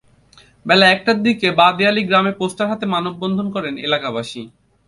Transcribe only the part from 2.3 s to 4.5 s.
Poster হাতে মানববন্ধন করেন এলাকাবাসী।